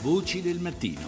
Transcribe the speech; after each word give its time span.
Voci 0.00 0.40
del 0.40 0.60
mattino. 0.60 1.00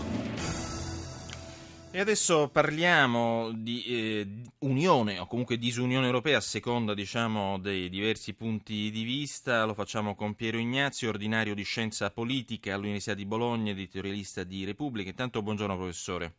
E 1.93 2.01
adesso 2.01 2.49
parliamo 2.49 3.53
di 3.53 3.85
eh, 3.85 4.29
unione 4.61 5.21
o 5.21 5.27
comunque 5.29 5.59
disunione 5.59 6.07
europea 6.07 6.39
a 6.39 6.41
seconda 6.41 6.93
diciamo, 6.93 7.61
dei 7.61 7.89
diversi 7.89 8.35
punti 8.35 8.91
di 8.91 9.05
vista. 9.05 9.65
Lo 9.65 9.75
facciamo 9.75 10.17
con 10.17 10.35
Piero 10.35 10.59
Ignazio, 10.59 11.09
ordinario 11.09 11.55
di 11.55 11.63
scienza 11.63 12.11
politica 12.11 12.75
all'Università 12.75 13.15
di 13.15 13.27
Bologna, 13.27 13.71
editorialista 13.71 14.43
di 14.43 14.65
Repubblica. 14.65 15.09
Intanto 15.09 15.41
buongiorno 15.41 15.77
professore. 15.77 16.35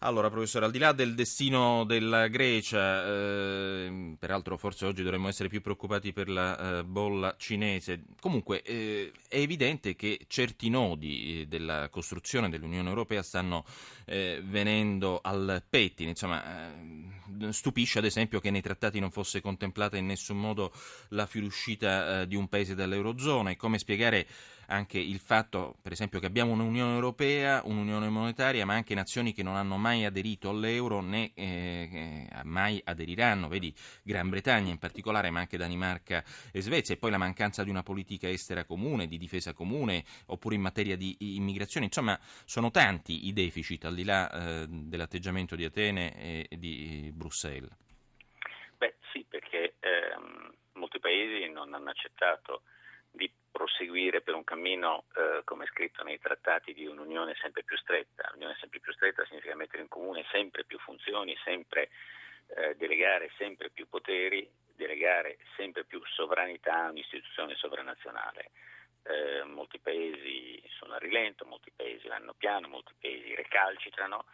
Allora, 0.00 0.30
professore, 0.30 0.64
al 0.64 0.72
di 0.72 0.78
là 0.78 0.92
del 0.92 1.14
destino 1.14 1.84
della 1.84 2.26
Grecia, 2.26 3.04
eh, 3.06 4.16
peraltro 4.18 4.56
forse 4.56 4.84
oggi 4.84 5.02
dovremmo 5.02 5.28
essere 5.28 5.48
più 5.48 5.60
preoccupati 5.60 6.12
per 6.12 6.28
la 6.28 6.78
eh, 6.78 6.84
bolla 6.84 7.36
cinese, 7.38 8.02
comunque 8.20 8.62
eh, 8.62 9.12
è 9.28 9.36
evidente 9.36 9.94
che 9.94 10.20
certi 10.26 10.70
nodi 10.70 11.42
eh, 11.42 11.46
della 11.46 11.88
costruzione 11.88 12.48
dell'Unione 12.48 12.88
Europea 12.88 13.22
stanno 13.22 13.64
eh, 14.06 14.42
venendo 14.44 15.20
al 15.22 15.62
pettine. 15.68 16.10
Insomma, 16.10 16.42
eh, 16.44 17.52
stupisce 17.52 17.98
ad 17.98 18.04
esempio 18.04 18.40
che 18.40 18.50
nei 18.50 18.60
trattati 18.60 18.98
non 18.98 19.10
fosse 19.10 19.40
contemplata 19.40 19.96
in 19.96 20.06
nessun 20.06 20.38
modo 20.38 20.72
la 21.10 21.26
fuoriuscita 21.26 22.24
di 22.24 22.34
un 22.34 22.48
paese 22.48 22.74
dall'Eurozona. 22.74 23.50
E 23.50 23.56
come 23.56 23.78
spiegare 23.78 24.26
anche 24.72 24.98
il 24.98 25.18
fatto, 25.18 25.76
per 25.82 25.92
esempio, 25.92 26.18
che 26.18 26.26
abbiamo 26.26 26.52
un'Unione 26.52 26.94
Europea, 26.94 27.60
un'Unione 27.64 28.08
Monetaria, 28.08 28.64
ma 28.64 28.74
anche 28.74 28.94
nazioni 28.94 29.32
che 29.32 29.42
non 29.42 29.54
hanno 29.54 29.76
mai 29.76 30.04
aderito 30.06 30.48
all'euro 30.48 31.00
né 31.00 31.32
eh, 31.34 32.26
mai 32.44 32.80
aderiranno, 32.82 33.48
vedi 33.48 33.74
Gran 34.02 34.30
Bretagna 34.30 34.70
in 34.70 34.78
particolare, 34.78 35.30
ma 35.30 35.40
anche 35.40 35.58
Danimarca 35.58 36.24
e 36.50 36.62
Svezia, 36.62 36.94
e 36.94 36.98
poi 36.98 37.10
la 37.10 37.18
mancanza 37.18 37.62
di 37.62 37.70
una 37.70 37.82
politica 37.82 38.28
estera 38.28 38.64
comune, 38.64 39.06
di 39.06 39.18
difesa 39.18 39.52
comune, 39.52 40.04
oppure 40.26 40.54
in 40.54 40.62
materia 40.62 40.96
di 40.96 41.16
immigrazione. 41.36 41.86
Insomma, 41.86 42.18
sono 42.44 42.70
tanti 42.70 43.26
i 43.26 43.32
deficit 43.34 43.84
al 43.84 43.94
di 43.94 44.04
là 44.04 44.30
eh, 44.30 44.66
dell'atteggiamento 44.68 45.54
di 45.54 45.64
Atene 45.64 46.48
e 46.48 46.56
di 46.56 47.10
Bruxelles. 47.14 47.70
Beh 48.78 48.94
sì, 49.12 49.24
perché 49.28 49.74
ehm, 49.80 50.54
molti 50.74 50.98
paesi 50.98 51.46
non 51.52 51.74
hanno 51.74 51.90
accettato 51.90 52.62
di 53.10 53.30
proseguire 53.52 54.22
per 54.22 54.34
un 54.34 54.42
cammino, 54.42 55.04
eh, 55.14 55.42
come 55.44 55.66
scritto 55.66 56.02
nei 56.02 56.18
trattati, 56.18 56.72
di 56.72 56.86
un'unione 56.86 57.34
sempre 57.40 57.62
più 57.62 57.76
stretta. 57.76 58.28
L'unione 58.32 58.56
sempre 58.58 58.80
più 58.80 58.92
stretta 58.92 59.24
significa 59.26 59.54
mettere 59.54 59.82
in 59.82 59.88
comune 59.88 60.24
sempre 60.32 60.64
più 60.64 60.78
funzioni, 60.78 61.36
sempre 61.44 61.90
eh, 62.56 62.74
delegare 62.76 63.30
sempre 63.36 63.70
più 63.70 63.86
poteri, 63.88 64.50
delegare 64.74 65.38
sempre 65.56 65.84
più 65.84 66.02
sovranità 66.06 66.86
a 66.86 66.90
un'istituzione 66.90 67.54
sovranazionale. 67.54 68.50
Eh, 69.04 69.44
molti 69.44 69.78
paesi 69.78 70.62
sono 70.78 70.94
a 70.94 70.98
rilento, 70.98 71.44
molti 71.44 71.70
paesi 71.74 72.08
vanno 72.08 72.34
piano, 72.34 72.68
molti 72.68 72.94
paesi 72.98 73.34
recalcitrano 73.34 74.24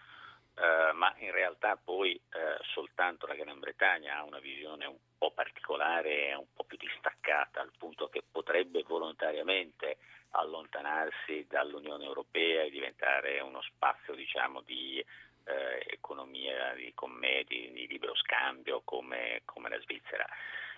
eh, 0.60 0.92
ma 0.92 1.14
in 1.18 1.30
realtà 1.30 1.76
poi 1.76 2.14
eh, 2.14 2.58
soltanto 2.72 3.26
la 3.26 3.34
Gran 3.34 3.60
Bretagna 3.60 4.16
ha 4.16 4.24
una 4.24 4.40
visione 4.40 4.86
un 4.86 4.96
po' 5.16 5.30
particolare 5.30 6.34
un 6.34 6.46
po' 6.52 6.64
più 6.64 6.76
distaccata, 6.76 7.60
al 7.60 7.70
punto 7.78 8.08
che 8.08 8.24
potrebbe 8.28 8.82
volontariamente 9.28 9.98
allontanarsi 10.30 11.46
dall'Unione 11.48 12.04
Europea 12.04 12.62
e 12.62 12.70
diventare 12.70 13.40
uno 13.40 13.62
spazio 13.62 14.14
diciamo, 14.14 14.60
di 14.62 14.98
eh, 14.98 15.86
economia, 15.86 16.74
di, 16.74 16.92
commedi, 16.94 17.70
di 17.72 17.86
libero 17.86 18.14
scambio 18.14 18.82
come, 18.84 19.42
come 19.44 19.68
la 19.68 19.80
Svizzera. 19.80 20.26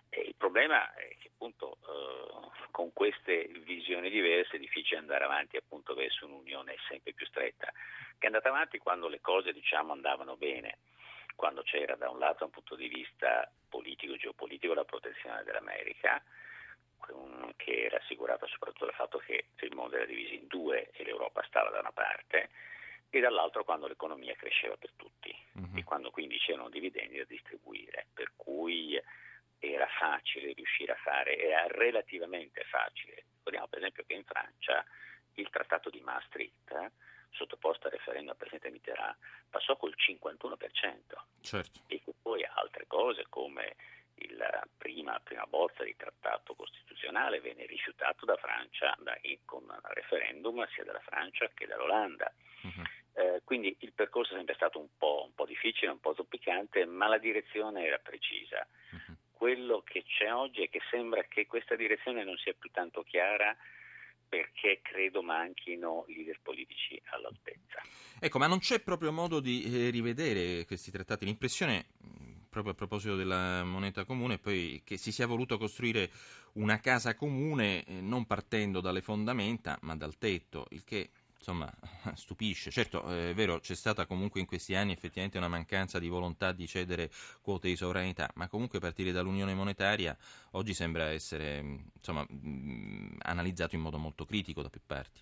E 0.08 0.22
il 0.22 0.34
problema 0.36 0.92
è 0.94 1.16
che 1.18 1.28
appunto 1.32 1.78
eh, 1.86 2.48
con 2.70 2.92
queste 2.92 3.46
visioni 3.64 4.10
diverse 4.10 4.56
è 4.56 4.60
difficile 4.60 5.00
andare 5.00 5.24
avanti 5.24 5.56
appunto 5.56 5.94
verso 5.94 6.26
un'unione 6.26 6.76
sempre 6.88 7.12
più 7.12 7.26
stretta, 7.26 7.66
che 8.18 8.24
è 8.24 8.26
andata 8.26 8.48
avanti 8.48 8.78
quando 8.78 9.08
le 9.08 9.20
cose 9.20 9.52
diciamo 9.52 9.92
andavano 9.92 10.36
bene, 10.36 10.78
quando 11.36 11.62
c'era 11.62 11.96
da 11.96 12.10
un 12.10 12.18
lato 12.18 12.44
un 12.44 12.50
punto 12.50 12.74
di 12.74 12.88
vista 12.88 13.50
politico, 13.68 14.16
geopolitico 14.16 14.74
la 14.74 14.84
protezione 14.84 15.42
dell'America, 15.44 16.22
che 17.56 17.84
era 17.84 17.98
assicurata 17.98 18.46
soprattutto 18.46 18.86
dal 18.86 18.94
fatto 18.94 19.18
che 19.18 19.46
il 19.60 19.74
mondo 19.74 19.96
era 19.96 20.06
diviso 20.06 20.34
in 20.34 20.46
due 20.46 20.90
e 20.92 21.04
l'Europa 21.04 21.42
stava 21.46 21.70
da 21.70 21.80
una 21.80 21.92
parte, 21.92 22.50
e 23.10 23.18
dall'altro 23.20 23.64
quando 23.64 23.88
l'economia 23.88 24.34
cresceva 24.36 24.76
per 24.76 24.92
tutti 24.94 25.34
uh-huh. 25.54 25.76
e 25.76 25.84
quando 25.84 26.10
quindi 26.10 26.38
c'erano 26.38 26.68
dividendi 26.68 27.18
da 27.18 27.24
distribuire, 27.24 28.06
per 28.14 28.32
cui 28.36 29.00
era 29.58 29.86
facile 29.98 30.52
riuscire 30.52 30.92
a 30.92 30.96
fare, 30.96 31.36
era 31.36 31.66
relativamente 31.66 32.62
facile. 32.64 33.24
Ricordiamo 33.36 33.66
per 33.66 33.78
esempio 33.80 34.04
che 34.06 34.14
in 34.14 34.24
Francia 34.24 34.84
il 35.34 35.50
trattato 35.50 35.90
di 35.90 36.00
Maastricht, 36.00 36.92
sottoposto 37.30 37.88
a 37.88 37.90
referendum 37.90 38.30
al 38.30 38.36
Presidente 38.36 38.70
Mitterrand, 38.70 39.16
passò 39.50 39.76
col 39.76 39.94
51%. 39.96 40.46
Certo. 41.40 41.80
E 41.88 42.00
poi 42.22 42.44
altre 42.44 42.86
cose 42.86 43.26
come 43.28 43.76
la 44.36 44.66
prima, 44.76 45.18
prima, 45.22 45.46
bozza 45.46 45.84
di 45.84 45.94
trattato 45.96 46.54
costituzionale 46.54 47.40
venne 47.40 47.66
rifiutato 47.66 48.24
da 48.24 48.36
Francia 48.36 48.96
da, 49.00 49.18
con 49.44 49.64
referendum 49.94 50.66
sia 50.68 50.84
dalla 50.84 51.00
Francia 51.00 51.50
che 51.54 51.66
dall'Olanda. 51.66 52.32
Uh-huh. 52.62 52.82
Eh, 53.14 53.40
quindi 53.44 53.74
il 53.80 53.92
percorso 53.92 54.32
è 54.32 54.36
sempre 54.36 54.54
stato 54.54 54.78
un 54.78 54.88
po', 54.96 55.24
un 55.26 55.34
po', 55.34 55.46
difficile, 55.46 55.90
un 55.90 56.00
po' 56.00 56.14
zoppicante, 56.14 56.84
ma 56.84 57.08
la 57.08 57.18
direzione 57.18 57.84
era 57.84 57.98
precisa. 57.98 58.66
Uh-huh 58.92 59.18
quello 59.40 59.80
che 59.82 60.04
c'è 60.04 60.30
oggi 60.30 60.60
è 60.60 60.68
che 60.68 60.80
sembra 60.90 61.22
che 61.22 61.46
questa 61.46 61.74
direzione 61.74 62.24
non 62.24 62.36
sia 62.36 62.52
più 62.52 62.68
tanto 62.70 63.02
chiara 63.02 63.56
perché 64.28 64.80
credo 64.82 65.22
manchino 65.22 66.04
leader 66.08 66.38
politici 66.42 67.00
all'altezza. 67.06 67.80
Ecco, 68.20 68.38
ma 68.38 68.46
non 68.46 68.58
c'è 68.58 68.80
proprio 68.80 69.12
modo 69.12 69.40
di 69.40 69.64
eh, 69.64 69.88
rivedere 69.88 70.66
questi 70.66 70.90
trattati? 70.90 71.24
L'impressione, 71.24 71.86
proprio 72.50 72.72
a 72.72 72.76
proposito 72.76 73.16
della 73.16 73.64
moneta 73.64 74.04
comune, 74.04 74.38
poi 74.38 74.82
che 74.84 74.96
si 74.96 75.12
sia 75.12 75.26
voluto 75.26 75.56
costruire 75.56 76.10
una 76.54 76.80
casa 76.80 77.14
comune 77.14 77.84
eh, 77.84 78.00
non 78.00 78.26
partendo 78.26 78.80
dalle 78.80 79.00
fondamenta 79.00 79.78
ma 79.82 79.96
dal 79.96 80.18
tetto, 80.18 80.66
il 80.70 80.84
che 80.84 81.10
insomma, 81.40 81.72
stupisce. 82.14 82.70
Certo, 82.70 83.08
è 83.08 83.32
vero, 83.34 83.60
c'è 83.60 83.74
stata 83.74 84.04
comunque 84.04 84.40
in 84.40 84.46
questi 84.46 84.74
anni 84.74 84.92
effettivamente 84.92 85.38
una 85.38 85.48
mancanza 85.48 85.98
di 85.98 86.08
volontà 86.08 86.52
di 86.52 86.66
cedere 86.66 87.10
quote 87.40 87.68
di 87.68 87.76
sovranità, 87.76 88.30
ma 88.34 88.48
comunque 88.48 88.78
partire 88.78 89.12
dall'unione 89.12 89.54
monetaria 89.54 90.16
oggi 90.52 90.74
sembra 90.74 91.08
essere 91.08 91.80
insomma, 91.94 92.26
analizzato 93.20 93.74
in 93.74 93.80
modo 93.80 93.96
molto 93.98 94.26
critico 94.26 94.60
da 94.60 94.68
più 94.68 94.80
parti. 94.84 95.20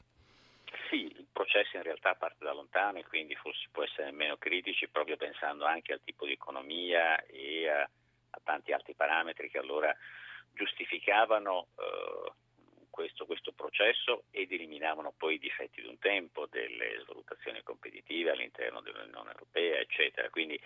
Sì, 0.91 1.15
processo 1.39 1.77
in 1.77 1.85
realtà 1.85 2.17
parte 2.17 2.45
da 2.45 2.53
lontano 2.53 2.99
e 2.99 3.05
quindi 3.05 3.37
forse 3.37 3.69
può 3.71 3.85
essere 3.85 4.11
meno 4.11 4.37
critici 4.39 4.89
proprio 4.89 5.17
pensando 5.17 5.65
anche 5.65 5.93
al 5.93 6.01
tipo 6.03 6.27
di 6.27 6.33
economia 6.33 7.25
e 7.27 7.69
a, 7.69 7.83
a 7.83 8.41
tanti 8.43 8.73
altri 8.73 8.95
parametri 8.95 9.49
che 9.49 9.59
allora 9.59 9.95
giustificavano 10.53 11.69
eh, 11.79 12.33
questo, 12.91 13.25
questo, 13.25 13.53
processo 13.53 14.25
ed 14.33 14.51
eliminavano 14.51 15.15
poi 15.17 15.35
i 15.35 15.39
difetti 15.39 15.81
di 15.81 15.87
un 15.87 16.01
tempo, 16.01 16.49
delle 16.51 16.99
svalutazioni 17.05 17.63
competitive 17.63 18.33
all'interno 18.33 18.81
dell'Unione 18.81 19.31
Europea, 19.31 19.79
eccetera. 19.79 20.29
Quindi 20.31 20.61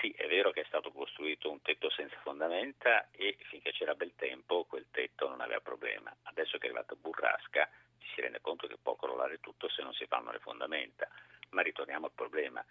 sì, 0.00 0.10
è 0.16 0.26
vero 0.28 0.50
che 0.50 0.62
è 0.62 0.66
stato 0.66 0.90
costruito 0.92 1.50
un 1.50 1.60
tetto 1.60 1.90
senza 1.90 2.16
fondamenta 2.22 3.08
e 3.10 3.36
finché 3.50 3.72
c'era 3.72 3.94
bel 3.94 4.14
tempo 4.16 4.64
quel 4.64 4.86
tetto 4.90 5.28
non 5.28 5.42
aveva 5.42 5.60
problema. 5.60 6.14
Adesso 6.22 6.56
che 6.56 6.64
è 6.64 6.70
arrivato 6.70 6.96
Burrasca 6.96 7.68
ci 8.06 8.14
si 8.14 8.20
rende 8.20 8.40
conto 8.40 8.66
che 8.66 8.78
può 8.80 8.94
crollare 8.94 9.40
tutto 9.40 9.68
se 9.68 9.82
non 9.82 9.92
si 9.92 10.06
fanno 10.06 10.30
le 10.30 10.38
fondamenta. 10.38 11.08
Ma 11.50 11.62
ritorniamo 11.62 12.06
al 12.06 12.12
problema. 12.12 12.64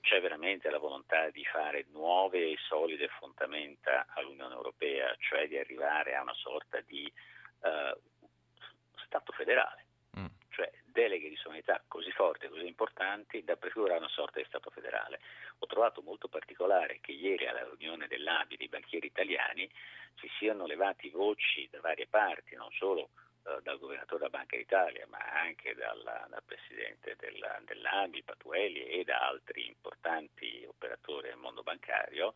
C'è 0.00 0.20
veramente 0.20 0.70
la 0.70 0.78
volontà 0.78 1.28
di 1.30 1.44
fare 1.44 1.86
nuove 1.90 2.50
e 2.50 2.56
solide 2.66 3.08
fondamenta 3.08 4.06
all'Unione 4.14 4.54
Europea, 4.54 5.14
cioè 5.18 5.46
di 5.46 5.58
arrivare 5.58 6.14
a 6.14 6.22
una 6.22 6.34
sorta 6.34 6.80
di 6.80 7.10
uh, 7.60 7.98
Stato 9.04 9.32
federale, 9.32 9.84
mm. 10.18 10.26
cioè 10.50 10.70
deleghe 10.84 11.28
di 11.28 11.36
sovranità 11.36 11.82
così 11.86 12.10
forti 12.12 12.46
e 12.46 12.48
così 12.48 12.66
importanti 12.66 13.42
da 13.44 13.56
prefigurare 13.56 13.98
una 13.98 14.08
sorta 14.08 14.38
di 14.38 14.46
Stato 14.46 14.70
federale. 14.70 15.20
Ho 15.58 15.66
trovato 15.66 16.00
molto 16.00 16.28
particolare 16.28 17.00
che 17.00 17.12
ieri 17.12 17.46
alla 17.46 17.64
riunione 17.64 18.06
dell'ABI 18.06 18.56
dei 18.56 18.68
banchieri 18.68 19.06
italiani 19.06 19.70
si 20.18 20.30
siano 20.38 20.64
levati 20.66 21.10
voci 21.10 21.68
da 21.70 21.80
varie 21.80 22.06
parti, 22.06 22.54
non 22.54 22.70
solo 22.72 23.10
dal 23.62 23.78
governatore 23.78 24.18
della 24.18 24.30
Banca 24.30 24.56
d'Italia, 24.56 25.06
ma 25.08 25.18
anche 25.18 25.74
dalla, 25.74 26.26
dal 26.28 26.42
presidente 26.44 27.16
della, 27.18 27.60
dell'ABI, 27.64 28.22
Patuelli 28.22 28.84
e 28.84 29.04
da 29.04 29.26
altri 29.28 29.66
importanti 29.66 30.64
operatori 30.66 31.28
del 31.28 31.36
mondo 31.36 31.62
bancario, 31.62 32.34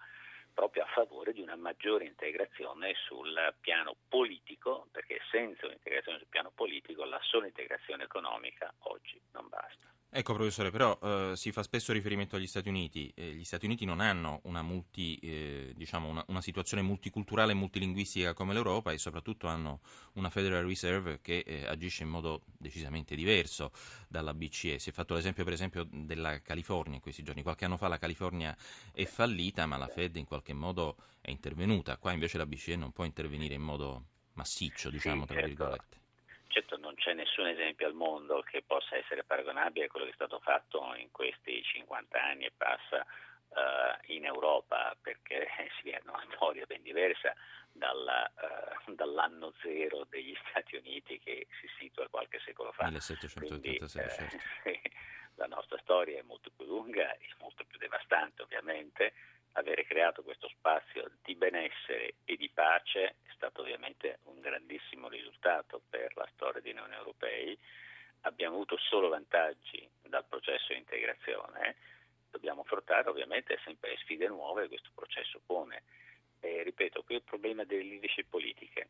proprio 0.53 0.85
a 0.85 0.87
favore 0.87 1.33
di 1.33 1.41
una 1.41 1.57
maggiore 1.57 2.05
integrazione 2.05 2.95
sul 3.07 3.55
piano 3.61 3.97
politico, 4.09 4.87
perché 4.93 5.21
senza 5.31 5.67
un'integrazione 5.67 6.19
sul 6.19 6.29
piano 6.29 6.53
politico 6.55 7.05
la 7.05 7.21
sola 7.23 7.47
integrazione 7.47 8.05
economica 8.05 8.73
oggi 8.81 9.21
non 9.33 9.49
basta. 9.49 9.93
Ecco 10.17 10.33
professore, 10.33 10.71
però 10.71 10.97
eh, 11.03 11.33
si 11.35 11.51
fa 11.51 11.65
spesso 11.65 11.93
riferimento 11.93 12.37
agli 12.37 12.47
Stati 12.47 12.69
Uniti. 12.69 13.13
Eh, 13.17 13.33
gli 13.33 13.43
Stati 13.43 13.65
Uniti 13.65 13.85
non 13.85 13.99
hanno 13.99 14.39
una, 14.45 14.63
multi, 14.63 15.17
eh, 15.17 15.73
diciamo 15.75 16.07
una, 16.09 16.25
una, 16.29 16.41
situazione 16.41 16.85
multiculturale 16.85 17.51
e 17.51 17.57
multilinguistica 17.57 18.33
come 18.33 18.53
l'Europa 18.53 18.93
e 18.93 18.99
soprattutto 18.99 19.49
hanno 19.49 19.81
una 20.13 20.31
Federal 20.31 20.67
Reserve 20.67 21.21
che 21.21 21.39
eh, 21.45 21.67
agisce 21.67 22.05
in 22.05 22.11
modo 22.11 22.43
decisamente 22.57 23.17
diverso 23.17 23.73
dalla 24.07 24.33
BCE. 24.35 24.79
Si 24.79 24.91
è 24.91 24.93
fatto 24.93 25.15
l'esempio 25.15 25.43
per 25.43 25.53
esempio 25.53 25.85
della 25.91 26.41
California 26.43 26.95
in 26.95 27.01
questi 27.01 27.25
giorni. 27.25 27.43
Qualche 27.43 27.65
anno 27.65 27.77
fa 27.77 27.89
la 27.89 27.99
California 27.99 28.57
è 28.93 29.05
fallita 29.07 29.67
ma 29.67 29.77
la 29.79 29.89
Fed 29.89 30.15
in 30.15 30.27
qualche 30.27 30.53
modo 30.53 30.97
è 31.21 31.33
intervenuta. 31.33 31.97
Qua 31.97 32.13
invece 32.13 32.39
la 32.39 32.47
BCE 32.47 32.77
non 32.77 32.93
può 32.93 33.03
intervenire 33.03 33.55
in 33.55 33.63
modo 33.63 34.05
massiccio, 34.35 34.91
diciamo, 34.91 35.25
tra 35.27 35.35
certo. 35.35 35.49
virgolette. 35.49 36.03
Certo 36.55 36.77
non 36.77 36.95
c'è 36.95 37.15
nessun 37.15 37.49
esempio 37.49 37.85
al 37.85 37.95
mondo 37.95 38.41
che 38.43 38.63
possa 38.63 38.97
essere 38.97 39.25
paragonabile 39.25 39.87
a 39.87 39.89
quello 39.89 40.07
che 40.07 40.13
è 40.13 40.15
stato 40.15 40.39
fatto 40.39 40.95
in 40.95 41.11
questi 41.11 41.61
50 41.61 42.23
anni 42.23 42.45
e 42.45 42.53
passa 42.57 43.05
uh, 43.49 44.13
in 44.13 44.25
Europa, 44.25 44.97
perché 45.03 45.49
si 45.75 45.83
viene 45.91 46.05
una 46.07 46.25
storia 46.33 46.65
ben 46.65 46.81
diversa 46.83 47.35
dalla, 47.73 48.31
uh, 48.87 48.95
dall'anno 48.95 49.53
zero 49.63 50.07
degli 50.09 50.33
Stati 50.49 50.77
Uniti 50.77 51.19
che 51.19 51.49
si 51.61 51.67
situa 51.77 52.07
qualche 52.09 52.39
secolo 52.45 52.71
fa. 52.71 52.85
1786, 52.85 53.59
Quindi, 53.59 53.89
certo. 53.89 54.37
uh, 54.37 54.91
la 55.43 55.47
nostra 55.47 55.77
storia 55.79 56.21
è 56.21 56.23
molto 56.23 56.53
più 56.55 56.67
lunga 56.67 57.17
e 57.17 57.27
molto 57.41 57.65
più 57.65 57.79
devastante 57.79 58.43
ovviamente. 58.43 59.13
Avere 59.57 59.85
creato 59.85 60.23
questo 60.23 60.49
spazio 60.49 61.13
di 61.23 61.37
benessere 61.37 62.15
e 62.25 62.37
di 62.37 62.51
pace 62.51 63.17
è 63.23 63.33
stato 63.35 63.61
ovviamente 63.61 64.19
un 64.25 64.41
grandissimo 64.41 65.09
risultato 65.09 65.83
per 65.89 66.13
la 66.17 66.29
storia 66.33 66.61
dei 66.61 66.73
non 66.73 66.93
europei. 66.93 67.57
Abbiamo 68.23 68.55
avuto 68.55 68.77
solo 68.79 69.09
vantaggi 69.09 69.87
dal 70.03 70.25
processo 70.25 70.73
di 70.73 70.79
integrazione, 70.79 71.77
dobbiamo 72.31 72.63
affrontare 72.63 73.03
ovviamente 73.15 73.59
sempre 73.65 73.97
sfide 73.99 74.27
nuove 74.29 74.63
che 74.63 74.69
questo 74.69 74.91
processo 74.95 75.41
pone. 75.47 75.85
E, 76.41 76.63
ripeto, 76.63 77.03
qui 77.05 77.15
è 77.15 77.19
il 77.19 77.25
problema 77.25 77.65
delle 77.65 77.85
leadership 77.85 78.27
politiche 78.29 78.89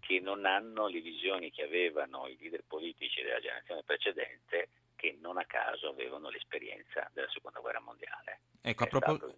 che 0.00 0.20
non 0.20 0.44
hanno 0.44 0.86
le 0.86 1.00
visioni 1.00 1.50
che 1.50 1.62
avevano 1.62 2.28
i 2.28 2.36
leader 2.38 2.62
politici 2.66 3.22
della 3.22 3.40
generazione 3.40 3.82
precedente 3.82 4.68
che 5.04 5.18
non 5.20 5.36
a 5.36 5.44
caso 5.44 5.88
avevano 5.88 6.30
l'esperienza 6.30 7.10
della 7.12 7.28
seconda 7.28 7.60
guerra 7.60 7.80
mondiale. 7.80 8.40
Ecco, 8.62 8.84
a, 8.84 8.86
propos- 8.86 9.34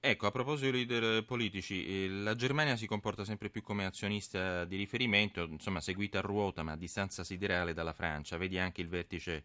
ecco, 0.00 0.26
a, 0.26 0.30
proposito 0.32 0.72
dei 0.72 0.84
leader 0.84 1.24
politici, 1.24 2.04
eh, 2.04 2.08
la 2.08 2.34
Germania 2.34 2.74
si 2.74 2.88
comporta 2.88 3.24
sempre 3.24 3.48
più 3.48 3.62
come 3.62 3.84
azionista 3.84 4.64
di 4.64 4.74
riferimento, 4.74 5.44
insomma 5.44 5.80
seguita 5.80 6.18
a 6.18 6.22
ruota 6.22 6.64
ma 6.64 6.72
a 6.72 6.76
distanza 6.76 7.22
siderale 7.22 7.74
dalla 7.74 7.92
Francia. 7.92 8.36
Vedi 8.36 8.58
anche 8.58 8.80
il 8.80 8.88
vertice 8.88 9.44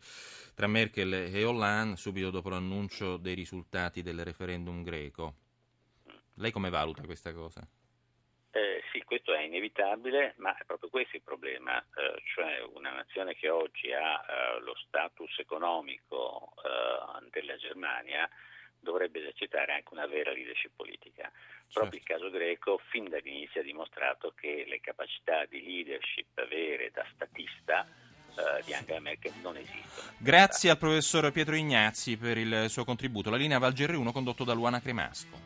tra 0.55 0.65
Merkel 0.65 1.13
e 1.13 1.43
Hollande 1.43 1.97
subito 1.97 2.31
dopo 2.31 2.49
l'annuncio 2.49 3.17
dei 3.17 3.35
risultati 3.35 4.01
del 4.01 4.23
referendum 4.23 4.81
greco. 4.81 5.35
Lei 6.35 6.49
come 6.49 6.71
valuta 6.71 7.03
questa 7.03 7.31
cosa? 7.31 7.61
Questo 9.11 9.33
è 9.33 9.41
inevitabile, 9.41 10.35
ma 10.37 10.55
è 10.55 10.63
proprio 10.63 10.89
questo 10.89 11.17
il 11.17 11.21
problema, 11.21 11.77
eh, 11.77 12.21
cioè 12.33 12.61
una 12.75 12.91
nazione 12.91 13.35
che 13.35 13.49
oggi 13.49 13.91
ha 13.91 14.13
eh, 14.15 14.61
lo 14.61 14.73
status 14.87 15.37
economico 15.39 16.53
eh, 16.63 17.27
della 17.29 17.57
Germania 17.57 18.29
dovrebbe 18.79 19.19
esercitare 19.19 19.73
anche 19.73 19.89
una 19.91 20.07
vera 20.07 20.31
leadership 20.31 20.71
politica. 20.77 21.29
Proprio 21.73 21.91
certo. 21.91 21.95
il 21.97 22.03
caso 22.03 22.29
greco 22.29 22.79
fin 22.89 23.09
dall'inizio 23.09 23.59
ha 23.59 23.65
dimostrato 23.65 24.31
che 24.33 24.63
le 24.65 24.79
capacità 24.79 25.43
di 25.43 25.61
leadership 25.61 26.47
vere 26.47 26.89
da 26.91 27.05
statista 27.13 27.85
eh, 27.85 28.63
di 28.63 28.73
Angela 28.73 29.01
Merkel 29.01 29.33
non 29.41 29.57
esistono. 29.57 30.13
Grazie 30.19 30.69
al 30.69 30.77
professor 30.77 31.29
Pietro 31.33 31.55
Ignazzi 31.55 32.15
per 32.15 32.37
il 32.37 32.69
suo 32.69 32.85
contributo. 32.85 33.29
La 33.29 33.35
linea 33.35 33.59
Valgerri 33.59 33.97
1 33.97 34.13
condotto 34.13 34.45
da 34.45 34.53
Luana 34.53 34.79
Cremasco. 34.79 35.39